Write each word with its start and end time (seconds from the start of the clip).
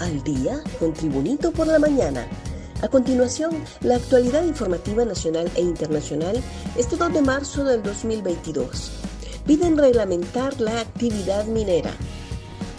al 0.00 0.22
día 0.22 0.62
con 0.78 0.92
Tribunito 0.92 1.52
por 1.52 1.66
la 1.66 1.78
mañana. 1.78 2.26
A 2.82 2.88
continuación, 2.88 3.52
la 3.80 3.96
actualidad 3.96 4.44
informativa 4.44 5.04
nacional 5.04 5.50
e 5.54 5.62
internacional 5.62 6.42
este 6.76 6.96
2 6.96 7.14
de 7.14 7.22
marzo 7.22 7.64
del 7.64 7.82
2022. 7.82 8.92
Piden 9.46 9.78
reglamentar 9.78 10.60
la 10.60 10.80
actividad 10.80 11.46
minera. 11.46 11.90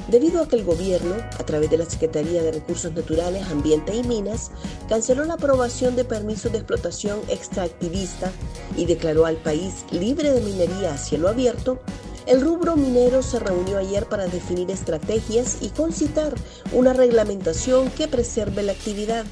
Debido 0.09 0.41
a 0.41 0.47
que 0.47 0.55
el 0.55 0.63
gobierno, 0.63 1.15
a 1.37 1.43
través 1.43 1.69
de 1.69 1.77
la 1.77 1.85
Secretaría 1.85 2.41
de 2.41 2.51
Recursos 2.51 2.93
Naturales, 2.93 3.45
Ambiente 3.49 3.93
y 3.93 4.03
Minas, 4.03 4.51
canceló 4.87 5.25
la 5.25 5.33
aprobación 5.33 5.95
de 5.97 6.05
permisos 6.05 6.51
de 6.51 6.59
explotación 6.59 7.19
extractivista 7.27 8.31
y 8.77 8.85
declaró 8.85 9.25
al 9.25 9.35
país 9.35 9.85
libre 9.91 10.31
de 10.31 10.41
minería 10.41 10.93
a 10.93 10.97
cielo 10.97 11.27
abierto, 11.27 11.79
el 12.27 12.41
rubro 12.41 12.75
minero 12.75 13.23
se 13.23 13.39
reunió 13.39 13.77
ayer 13.77 14.05
para 14.05 14.27
definir 14.27 14.69
estrategias 14.69 15.57
y 15.61 15.69
concitar 15.69 16.35
una 16.71 16.93
reglamentación 16.93 17.89
que 17.91 18.07
preserve 18.07 18.63
la 18.63 18.73
actividad. 18.73 19.25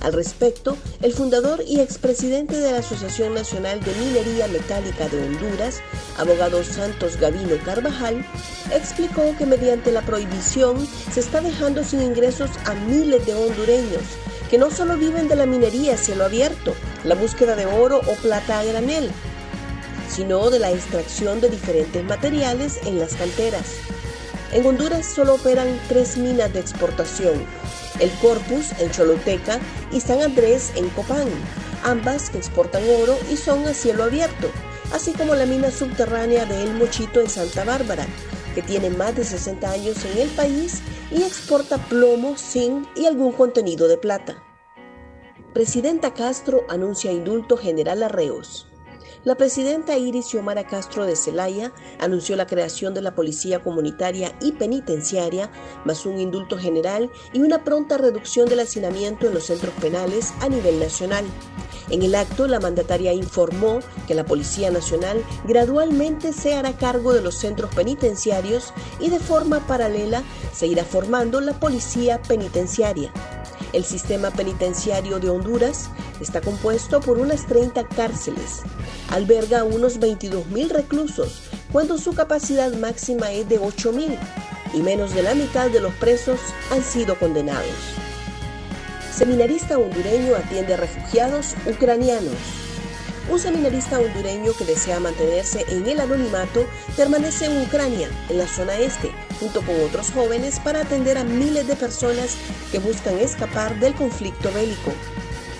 Al 0.00 0.12
respecto, 0.12 0.76
el 1.00 1.14
fundador 1.14 1.62
y 1.66 1.80
expresidente 1.80 2.58
de 2.58 2.72
la 2.72 2.78
Asociación 2.78 3.32
Nacional 3.34 3.80
de 3.80 3.94
Minería 3.94 4.48
Metálica 4.48 5.08
de 5.08 5.22
Honduras, 5.22 5.80
abogado 6.18 6.62
Santos 6.62 7.18
Gavino 7.18 7.56
Carvajal, 7.64 8.24
explicó 8.74 9.22
que 9.38 9.46
mediante 9.46 9.92
la 9.92 10.02
prohibición 10.02 10.86
se 11.10 11.20
está 11.20 11.40
dejando 11.40 11.84
sin 11.84 12.02
ingresos 12.02 12.50
a 12.66 12.74
miles 12.74 13.24
de 13.24 13.34
hondureños 13.34 14.02
que 14.50 14.58
no 14.58 14.70
solo 14.70 14.96
viven 14.96 15.26
de 15.26 15.36
la 15.36 15.46
minería 15.46 15.94
a 15.94 15.96
cielo 15.96 16.24
abierto, 16.24 16.74
la 17.02 17.14
búsqueda 17.14 17.56
de 17.56 17.66
oro 17.66 17.98
o 17.98 18.14
plata 18.22 18.60
a 18.60 18.64
granel, 18.64 19.10
sino 20.14 20.50
de 20.50 20.58
la 20.58 20.70
extracción 20.70 21.40
de 21.40 21.48
diferentes 21.48 22.04
materiales 22.04 22.80
en 22.84 22.98
las 22.98 23.14
canteras. 23.14 23.74
En 24.52 24.64
Honduras 24.64 25.04
solo 25.04 25.34
operan 25.34 25.80
tres 25.88 26.16
minas 26.16 26.52
de 26.52 26.60
exportación, 26.60 27.44
el 27.98 28.10
Corpus 28.20 28.70
en 28.78 28.90
Choloteca 28.90 29.58
y 29.90 30.00
San 30.00 30.22
Andrés 30.22 30.72
en 30.76 30.88
Copán, 30.90 31.28
ambas 31.82 32.30
que 32.30 32.38
exportan 32.38 32.82
oro 33.02 33.16
y 33.32 33.36
son 33.36 33.66
a 33.66 33.74
cielo 33.74 34.04
abierto, 34.04 34.48
así 34.92 35.12
como 35.12 35.34
la 35.34 35.46
mina 35.46 35.72
subterránea 35.72 36.44
de 36.44 36.62
El 36.62 36.74
Mochito 36.74 37.20
en 37.20 37.28
Santa 37.28 37.64
Bárbara, 37.64 38.06
que 38.54 38.62
tiene 38.62 38.90
más 38.90 39.16
de 39.16 39.24
60 39.24 39.68
años 39.68 39.96
en 40.04 40.18
el 40.18 40.28
país 40.30 40.82
y 41.10 41.22
exporta 41.22 41.78
plomo, 41.88 42.36
zinc 42.36 42.86
y 42.94 43.06
algún 43.06 43.32
contenido 43.32 43.88
de 43.88 43.98
plata. 43.98 44.42
Presidenta 45.52 46.14
Castro 46.14 46.64
anuncia 46.68 47.10
indulto 47.10 47.56
general 47.56 48.02
a 48.04 48.08
reos. 48.08 48.68
La 49.24 49.34
presidenta 49.34 49.96
Iris 49.96 50.26
Xiomara 50.26 50.66
Castro 50.66 51.06
de 51.06 51.16
Celaya 51.16 51.72
anunció 51.98 52.36
la 52.36 52.46
creación 52.46 52.94
de 52.94 53.02
la 53.02 53.14
Policía 53.14 53.62
Comunitaria 53.62 54.36
y 54.40 54.52
Penitenciaria, 54.52 55.50
más 55.84 56.06
un 56.06 56.18
indulto 56.18 56.58
general 56.58 57.10
y 57.32 57.40
una 57.40 57.64
pronta 57.64 57.98
reducción 57.98 58.48
del 58.48 58.60
hacinamiento 58.60 59.26
en 59.26 59.34
los 59.34 59.44
centros 59.44 59.74
penales 59.80 60.32
a 60.40 60.48
nivel 60.48 60.78
nacional. 60.78 61.24
En 61.90 62.02
el 62.02 62.14
acto, 62.14 62.46
la 62.46 62.60
mandataria 62.60 63.12
informó 63.12 63.80
que 64.06 64.14
la 64.14 64.24
Policía 64.24 64.70
Nacional 64.70 65.22
gradualmente 65.46 66.32
se 66.32 66.54
hará 66.54 66.76
cargo 66.76 67.12
de 67.12 67.20
los 67.20 67.34
centros 67.34 67.74
penitenciarios 67.74 68.72
y 69.00 69.10
de 69.10 69.18
forma 69.18 69.66
paralela 69.66 70.22
se 70.52 70.66
irá 70.66 70.84
formando 70.84 71.40
la 71.40 71.52
Policía 71.52 72.22
Penitenciaria. 72.22 73.12
El 73.74 73.84
sistema 73.84 74.30
penitenciario 74.30 75.18
de 75.18 75.28
Honduras 75.28 75.90
está 76.20 76.40
compuesto 76.40 77.00
por 77.00 77.18
unas 77.18 77.44
30 77.48 77.88
cárceles. 77.88 78.62
Alberga 79.10 79.64
unos 79.64 79.98
22.000 79.98 80.68
reclusos, 80.68 81.42
cuando 81.72 81.98
su 81.98 82.14
capacidad 82.14 82.72
máxima 82.74 83.32
es 83.32 83.48
de 83.48 83.60
8.000 83.60 84.16
y 84.74 84.78
menos 84.78 85.12
de 85.12 85.24
la 85.24 85.34
mitad 85.34 85.70
de 85.70 85.80
los 85.80 85.92
presos 85.94 86.38
han 86.70 86.84
sido 86.84 87.18
condenados. 87.18 87.66
Seminarista 89.12 89.76
hondureño 89.76 90.36
atiende 90.36 90.74
a 90.74 90.76
refugiados 90.76 91.56
ucranianos. 91.66 92.73
Un 93.26 93.38
seminarista 93.38 93.98
hondureño 93.98 94.52
que 94.52 94.66
desea 94.66 95.00
mantenerse 95.00 95.64
en 95.68 95.86
el 95.88 95.98
anonimato 95.98 96.66
permanece 96.94 97.46
en 97.46 97.62
Ucrania, 97.62 98.08
en 98.28 98.36
la 98.36 98.46
zona 98.46 98.76
este, 98.76 99.12
junto 99.40 99.62
con 99.62 99.80
otros 99.80 100.10
jóvenes 100.10 100.60
para 100.60 100.82
atender 100.82 101.16
a 101.16 101.24
miles 101.24 101.66
de 101.66 101.74
personas 101.74 102.36
que 102.70 102.78
buscan 102.78 103.18
escapar 103.18 103.80
del 103.80 103.94
conflicto 103.94 104.52
bélico. 104.52 104.92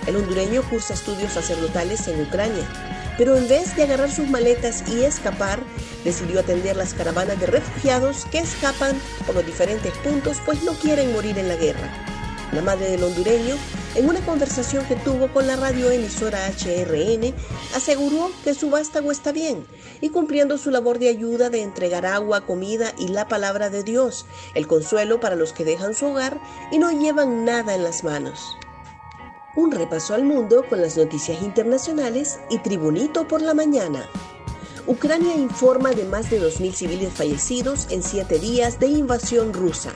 El 0.05 0.17
hondureño 0.17 0.61
cursa 0.69 0.93
estudios 0.93 1.33
sacerdotales 1.33 2.07
en 2.07 2.21
Ucrania, 2.21 2.69
pero 3.17 3.35
en 3.35 3.47
vez 3.47 3.75
de 3.75 3.83
agarrar 3.83 4.11
sus 4.11 4.29
maletas 4.29 4.83
y 4.87 5.03
escapar, 5.03 5.59
decidió 6.03 6.41
atender 6.41 6.75
las 6.75 6.93
caravanas 6.93 7.39
de 7.39 7.47
refugiados 7.47 8.25
que 8.25 8.39
escapan 8.39 8.95
por 9.25 9.33
los 9.33 9.45
diferentes 9.45 9.93
puntos 9.97 10.37
pues 10.45 10.61
no 10.63 10.73
quieren 10.73 11.11
morir 11.13 11.39
en 11.39 11.47
la 11.47 11.55
guerra. 11.55 12.14
La 12.51 12.61
madre 12.61 12.89
del 12.89 13.03
hondureño, 13.03 13.55
en 13.95 14.07
una 14.07 14.19
conversación 14.21 14.85
que 14.85 14.95
tuvo 14.95 15.31
con 15.33 15.47
la 15.47 15.55
radioemisora 15.55 16.47
HRN, 16.47 17.33
aseguró 17.75 18.31
que 18.43 18.53
su 18.53 18.69
vástago 18.69 19.11
está 19.11 19.31
bien 19.31 19.65
y 20.01 20.09
cumpliendo 20.09 20.57
su 20.57 20.71
labor 20.71 20.99
de 20.99 21.09
ayuda 21.09 21.49
de 21.49 21.61
entregar 21.61 22.05
agua, 22.05 22.41
comida 22.41 22.93
y 22.97 23.09
la 23.09 23.27
palabra 23.27 23.69
de 23.69 23.83
Dios, 23.83 24.25
el 24.53 24.67
consuelo 24.67 25.19
para 25.19 25.35
los 25.35 25.53
que 25.53 25.65
dejan 25.65 25.93
su 25.93 26.07
hogar 26.07 26.39
y 26.71 26.77
no 26.77 26.91
llevan 26.91 27.45
nada 27.45 27.75
en 27.75 27.83
las 27.83 28.03
manos. 28.03 28.57
Un 29.55 29.71
repaso 29.71 30.13
al 30.13 30.23
mundo 30.23 30.65
con 30.69 30.81
las 30.81 30.97
noticias 30.97 31.41
internacionales 31.41 32.39
y 32.49 32.59
Tribunito 32.59 33.27
por 33.27 33.41
la 33.41 33.53
mañana. 33.53 34.09
Ucrania 34.85 35.33
informa 35.35 35.91
de 35.91 36.03
más 36.03 36.29
de 36.29 36.41
2.000 36.41 36.73
civiles 36.73 37.13
fallecidos 37.13 37.87
en 37.89 38.03
siete 38.03 38.37
días 38.37 38.79
de 38.79 38.87
invasión 38.87 39.53
rusa. 39.53 39.93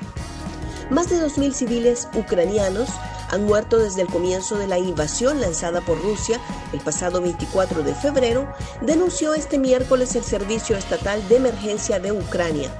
Más 0.90 1.08
de 1.08 1.18
2.000 1.18 1.54
civiles 1.54 2.08
ucranianos 2.16 2.90
han 3.30 3.46
muerto 3.46 3.78
desde 3.78 4.02
el 4.02 4.08
comienzo 4.08 4.58
de 4.58 4.66
la 4.66 4.80
invasión 4.80 5.40
lanzada 5.40 5.82
por 5.82 6.02
Rusia 6.02 6.40
el 6.74 6.80
pasado 6.80 7.22
24 7.22 7.84
de 7.84 7.94
febrero, 7.94 8.52
denunció 8.82 9.36
este 9.36 9.60
miércoles 9.60 10.16
el 10.16 10.24
Servicio 10.24 10.76
Estatal 10.76 11.28
de 11.30 11.38
Emergencia 11.38 12.00
de 12.00 12.12
Ucrania. 12.12 12.72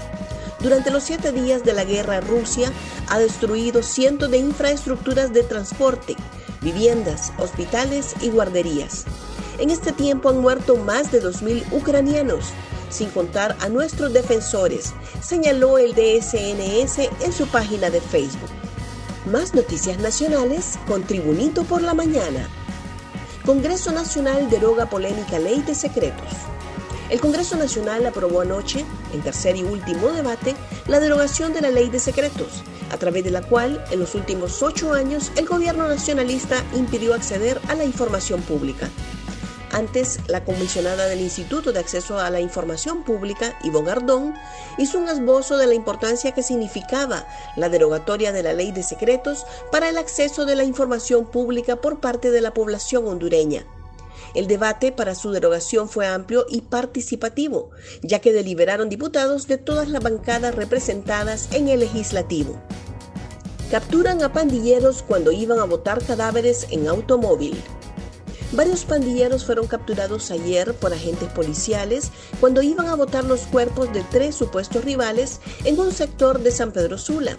Durante 0.60 0.90
los 0.90 1.04
siete 1.04 1.32
días 1.32 1.64
de 1.64 1.74
la 1.74 1.86
guerra, 1.86 2.20
Rusia 2.20 2.72
ha 3.10 3.20
destruido 3.20 3.84
cientos 3.84 4.32
de 4.32 4.40
infraestructuras 4.40 5.32
de 5.32 5.44
transporte, 5.44 6.16
viviendas, 6.62 7.32
hospitales 7.38 8.16
y 8.22 8.30
guarderías. 8.30 9.06
En 9.60 9.70
este 9.70 9.92
tiempo 9.92 10.30
han 10.30 10.40
muerto 10.40 10.78
más 10.78 11.12
de 11.12 11.22
2.000 11.22 11.64
ucranianos, 11.72 12.54
sin 12.90 13.10
contar 13.10 13.56
a 13.60 13.70
nuestros 13.70 14.14
defensores, 14.14 14.94
señaló 15.22 15.78
el 15.78 15.94
DSNS 15.94 17.10
en 17.22 17.34
su 17.34 17.48
página 17.48 17.90
de 17.90 18.02
Facebook. 18.02 18.50
Más 19.26 19.54
noticias 19.54 20.00
nacionales 20.00 20.80
con 20.88 21.04
Tribunito 21.04 21.64
por 21.64 21.82
la 21.82 21.94
Mañana. 21.94 22.48
Congreso 23.46 23.92
Nacional 23.92 24.50
deroga 24.50 24.90
polémica 24.90 25.40
ley 25.40 25.62
de 25.62 25.76
secretos. 25.76 26.28
El 27.10 27.20
Congreso 27.20 27.56
Nacional 27.56 28.06
aprobó 28.06 28.42
anoche, 28.42 28.86
en 29.14 29.22
tercer 29.22 29.56
y 29.56 29.64
último 29.64 30.10
debate, 30.10 30.56
la 30.88 31.00
derogación 31.00 31.54
de 31.54 31.62
la 31.62 31.72
ley 31.72 31.90
de 31.90 32.00
secretos, 32.00 32.64
a 32.92 32.98
través 32.98 33.24
de 33.24 33.32
la 33.32 33.42
cual 33.42 33.84
en 33.90 34.00
los 34.00 34.14
últimos 34.14 34.62
ocho 34.62 34.94
años 34.94 35.32
el 35.36 35.48
gobierno 35.48 35.88
nacionalista 35.88 36.64
impidió 36.76 37.16
acceder 37.16 37.60
a 37.68 37.74
la 37.74 37.84
información 37.84 38.42
pública. 38.42 38.90
Antes, 39.72 40.20
la 40.28 40.44
comisionada 40.44 41.06
del 41.06 41.22
Instituto 41.22 41.72
de 41.72 41.80
Acceso 41.80 42.18
a 42.18 42.30
la 42.32 42.40
Información 42.40 43.04
Pública, 43.04 43.58
Ivo 43.64 43.84
Gardón, 43.84 44.34
hizo 44.80 44.98
un 44.98 45.08
esbozo 45.08 45.58
de 45.58 45.68
la 45.68 45.76
importancia 45.76 46.32
que 46.32 46.42
significaba 46.42 47.28
la 47.56 47.70
derogatoria 47.70 48.32
de 48.32 48.42
la 48.42 48.54
ley 48.54 48.72
de 48.72 48.82
secretos 48.82 49.46
para 49.72 49.90
el 49.90 49.98
acceso 50.00 50.46
de 50.46 50.56
la 50.56 50.64
información 50.64 51.28
pública 51.28 51.76
por 51.76 52.00
parte 52.00 52.32
de 52.32 52.42
la 52.42 52.54
población 52.54 53.08
hondureña. 53.08 53.66
El 54.34 54.48
debate 54.48 54.92
para 54.92 55.16
su 55.16 55.32
derogación 55.32 55.88
fue 55.88 56.08
amplio 56.08 56.46
y 56.50 56.62
participativo, 56.62 57.70
ya 58.02 58.20
que 58.20 58.34
deliberaron 58.34 58.90
diputados 58.90 59.48
de 59.48 59.58
todas 59.58 59.88
las 59.88 60.04
bancadas 60.04 60.56
representadas 60.56 61.50
en 61.54 61.68
el 61.68 61.82
legislativo. 61.82 62.60
Capturan 63.70 64.24
a 64.24 64.34
pandilleros 64.34 65.04
cuando 65.04 65.32
iban 65.32 65.60
a 65.60 65.66
botar 65.66 66.04
cadáveres 66.04 66.66
en 66.72 66.88
automóvil. 66.88 67.62
Varios 68.52 68.84
pandilleros 68.84 69.46
fueron 69.46 69.68
capturados 69.68 70.32
ayer 70.32 70.74
por 70.74 70.92
agentes 70.92 71.30
policiales 71.30 72.10
cuando 72.40 72.64
iban 72.64 72.88
a 72.88 72.96
botar 72.96 73.24
los 73.24 73.42
cuerpos 73.42 73.94
de 73.94 74.04
tres 74.10 74.34
supuestos 74.36 74.84
rivales 74.84 75.40
en 75.66 75.80
un 75.80 75.92
sector 75.92 76.40
de 76.40 76.50
San 76.50 76.72
Pedro 76.72 76.98
Sula. 76.98 77.38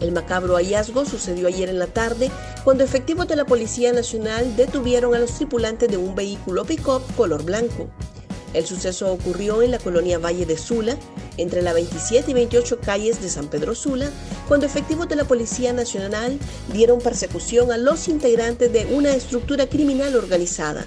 El 0.00 0.12
macabro 0.12 0.54
hallazgo 0.54 1.04
sucedió 1.04 1.48
ayer 1.48 1.68
en 1.68 1.78
la 1.78 1.88
tarde 1.88 2.30
cuando 2.64 2.84
efectivos 2.84 3.28
de 3.28 3.36
la 3.36 3.44
Policía 3.44 3.92
Nacional 3.92 4.56
detuvieron 4.56 5.14
a 5.14 5.18
los 5.18 5.32
tripulantes 5.32 5.90
de 5.90 5.98
un 5.98 6.14
vehículo 6.14 6.64
pick-up 6.64 7.02
color 7.14 7.42
blanco. 7.42 7.90
El 8.54 8.66
suceso 8.66 9.12
ocurrió 9.12 9.62
en 9.62 9.70
la 9.70 9.78
colonia 9.78 10.18
Valle 10.18 10.46
de 10.46 10.56
Sula, 10.56 10.96
entre 11.36 11.62
la 11.62 11.72
27 11.72 12.30
y 12.30 12.34
28 12.34 12.80
calles 12.80 13.20
de 13.20 13.28
San 13.28 13.48
Pedro 13.48 13.74
Sula, 13.74 14.10
cuando 14.48 14.66
efectivos 14.66 15.08
de 15.08 15.16
la 15.16 15.24
Policía 15.24 15.72
Nacional 15.72 16.38
dieron 16.72 17.00
persecución 17.00 17.70
a 17.70 17.76
los 17.76 18.08
integrantes 18.08 18.72
de 18.72 18.86
una 18.86 19.10
estructura 19.10 19.66
criminal 19.66 20.16
organizada. 20.16 20.86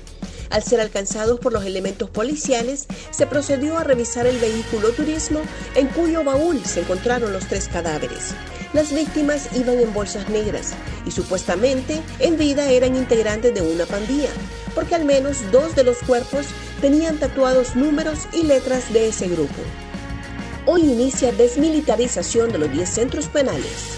Al 0.49 0.63
ser 0.63 0.81
alcanzados 0.81 1.39
por 1.39 1.53
los 1.53 1.63
elementos 1.63 2.09
policiales, 2.09 2.87
se 3.11 3.25
procedió 3.25 3.77
a 3.77 3.85
revisar 3.85 4.27
el 4.27 4.37
vehículo 4.37 4.89
turismo 4.89 5.39
en 5.75 5.87
cuyo 5.87 6.25
baúl 6.25 6.61
se 6.65 6.81
encontraron 6.81 7.31
los 7.31 7.47
tres 7.47 7.69
cadáveres. 7.69 8.33
las 8.73 8.93
víctimas 8.93 9.49
iban 9.55 9.79
en 9.79 9.93
bolsas 9.93 10.29
negras 10.29 10.71
y 11.05 11.11
supuestamente 11.11 12.01
en 12.19 12.37
vida 12.37 12.69
eran 12.69 12.95
integrantes 12.95 13.53
de 13.53 13.61
una 13.61 13.85
pandilla, 13.85 14.29
porque 14.73 14.95
al 14.95 15.06
menos 15.06 15.51
dos 15.51 15.75
de 15.75 15.83
los 15.83 15.97
cuerpos 16.00 16.47
tenían 16.81 17.18
tatuados 17.18 17.75
números 17.75 18.27
y 18.33 18.44
letras 18.44 18.91
de 18.94 19.09
ese 19.09 19.27
grupo. 19.27 19.62
Hoy 20.65 20.81
inicia 20.81 21.31
desmilitarización 21.31 22.51
de 22.51 22.59
los 22.59 22.71
10 22.71 22.88
centros 22.88 23.27
penales. 23.27 23.97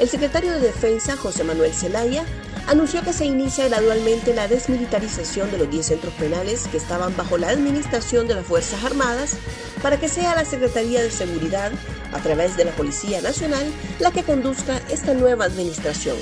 El 0.00 0.08
secretario 0.08 0.52
de 0.52 0.60
Defensa, 0.60 1.16
José 1.16 1.44
Manuel 1.44 1.72
Zelaya, 1.72 2.24
anunció 2.66 3.02
que 3.02 3.12
se 3.12 3.24
inicia 3.24 3.68
gradualmente 3.68 4.34
la 4.34 4.48
desmilitarización 4.48 5.50
de 5.50 5.58
los 5.58 5.70
10 5.70 5.86
centros 5.86 6.14
penales 6.14 6.66
que 6.68 6.76
estaban 6.76 7.16
bajo 7.16 7.38
la 7.38 7.50
administración 7.50 8.26
de 8.28 8.34
las 8.34 8.46
Fuerzas 8.46 8.84
Armadas 8.84 9.36
para 9.82 9.98
que 9.98 10.08
sea 10.08 10.34
la 10.34 10.44
Secretaría 10.44 11.02
de 11.02 11.10
Seguridad, 11.10 11.72
a 12.12 12.18
través 12.18 12.56
de 12.56 12.64
la 12.64 12.72
Policía 12.72 13.20
Nacional, 13.20 13.66
la 13.98 14.10
que 14.10 14.22
conduzca 14.22 14.80
esta 14.90 15.14
nueva 15.14 15.44
administración. 15.44 16.16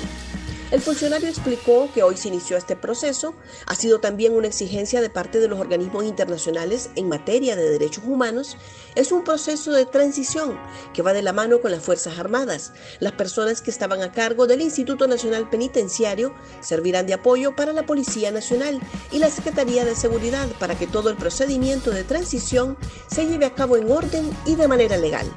El 0.71 0.79
funcionario 0.79 1.27
explicó 1.27 1.89
que 1.93 2.01
hoy 2.01 2.15
se 2.15 2.29
inició 2.29 2.55
este 2.55 2.77
proceso, 2.77 3.35
ha 3.65 3.75
sido 3.75 3.99
también 3.99 4.33
una 4.33 4.47
exigencia 4.47 5.01
de 5.01 5.09
parte 5.09 5.41
de 5.41 5.49
los 5.49 5.59
organismos 5.59 6.05
internacionales 6.05 6.89
en 6.95 7.09
materia 7.09 7.57
de 7.57 7.69
derechos 7.69 8.05
humanos, 8.07 8.55
es 8.95 9.11
un 9.11 9.25
proceso 9.25 9.73
de 9.73 9.85
transición 9.85 10.57
que 10.93 11.01
va 11.01 11.11
de 11.11 11.23
la 11.23 11.33
mano 11.33 11.59
con 11.59 11.71
las 11.71 11.83
Fuerzas 11.83 12.17
Armadas. 12.17 12.71
Las 13.01 13.11
personas 13.11 13.61
que 13.61 13.69
estaban 13.69 14.01
a 14.01 14.13
cargo 14.13 14.47
del 14.47 14.61
Instituto 14.61 15.09
Nacional 15.09 15.49
Penitenciario 15.49 16.33
servirán 16.61 17.05
de 17.05 17.15
apoyo 17.15 17.53
para 17.53 17.73
la 17.73 17.85
Policía 17.85 18.31
Nacional 18.31 18.79
y 19.11 19.19
la 19.19 19.29
Secretaría 19.29 19.83
de 19.83 19.95
Seguridad 19.95 20.47
para 20.57 20.79
que 20.79 20.87
todo 20.87 21.09
el 21.09 21.17
procedimiento 21.17 21.91
de 21.91 22.05
transición 22.05 22.77
se 23.07 23.25
lleve 23.25 23.45
a 23.45 23.55
cabo 23.55 23.75
en 23.75 23.91
orden 23.91 24.29
y 24.45 24.55
de 24.55 24.69
manera 24.69 24.95
legal. 24.95 25.29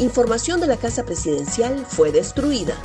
Información 0.00 0.60
de 0.60 0.66
la 0.66 0.78
Casa 0.78 1.04
Presidencial 1.04 1.86
fue 1.86 2.10
destruida. 2.10 2.76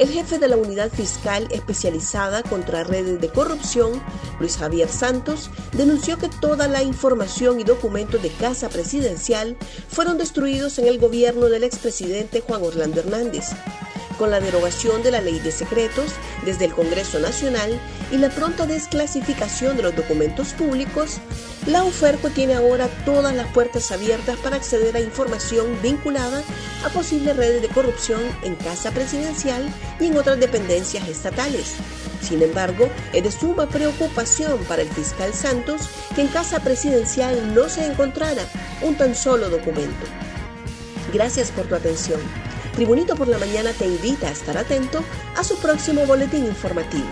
El 0.00 0.08
jefe 0.08 0.38
de 0.38 0.48
la 0.48 0.56
unidad 0.56 0.90
fiscal 0.90 1.46
especializada 1.50 2.42
contra 2.42 2.84
redes 2.84 3.20
de 3.20 3.28
corrupción, 3.28 4.02
Luis 4.38 4.56
Javier 4.56 4.88
Santos, 4.88 5.50
denunció 5.72 6.16
que 6.16 6.30
toda 6.40 6.68
la 6.68 6.82
información 6.82 7.60
y 7.60 7.64
documentos 7.64 8.22
de 8.22 8.30
Casa 8.30 8.70
Presidencial 8.70 9.58
fueron 9.90 10.16
destruidos 10.16 10.78
en 10.78 10.86
el 10.86 10.98
gobierno 10.98 11.50
del 11.50 11.64
expresidente 11.64 12.40
Juan 12.40 12.62
Orlando 12.62 13.00
Hernández 13.00 13.50
con 14.18 14.30
la 14.30 14.40
derogación 14.40 15.02
de 15.02 15.10
la 15.10 15.20
ley 15.20 15.38
de 15.38 15.52
secretos 15.52 16.12
desde 16.46 16.64
el 16.66 16.72
Congreso 16.72 17.18
Nacional 17.18 17.78
y 18.10 18.16
la 18.16 18.30
pronta 18.30 18.64
desclasificación 18.66 19.76
de 19.76 19.82
los 19.82 19.96
documentos 19.96 20.54
públicos, 20.54 21.18
la 21.70 21.84
UFERCO 21.84 22.30
tiene 22.30 22.54
ahora 22.54 22.88
todas 23.04 23.34
las 23.34 23.46
puertas 23.52 23.92
abiertas 23.92 24.36
para 24.38 24.56
acceder 24.56 24.96
a 24.96 25.00
información 25.00 25.80
vinculada 25.80 26.42
a 26.84 26.88
posibles 26.88 27.36
redes 27.36 27.62
de 27.62 27.68
corrupción 27.68 28.20
en 28.42 28.56
Casa 28.56 28.90
Presidencial 28.90 29.68
y 30.00 30.06
en 30.06 30.16
otras 30.16 30.40
dependencias 30.40 31.08
estatales. 31.08 31.76
Sin 32.20 32.42
embargo, 32.42 32.88
es 33.12 33.22
de 33.22 33.30
suma 33.30 33.68
preocupación 33.68 34.58
para 34.64 34.82
el 34.82 34.88
fiscal 34.88 35.32
Santos 35.32 35.82
que 36.16 36.22
en 36.22 36.28
Casa 36.28 36.58
Presidencial 36.60 37.54
no 37.54 37.68
se 37.68 37.86
encontrara 37.86 38.42
un 38.82 38.96
tan 38.96 39.14
solo 39.14 39.48
documento. 39.48 40.06
Gracias 41.12 41.52
por 41.52 41.66
tu 41.66 41.76
atención. 41.76 42.20
Tribunito 42.74 43.14
por 43.14 43.28
la 43.28 43.38
Mañana 43.38 43.72
te 43.72 43.86
invita 43.86 44.28
a 44.28 44.32
estar 44.32 44.58
atento 44.58 45.04
a 45.36 45.44
su 45.44 45.56
próximo 45.58 46.04
boletín 46.04 46.46
informativo. 46.46 47.08